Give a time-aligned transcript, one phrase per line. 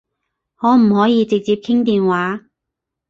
[0.55, 2.45] 可唔可以直接傾電話？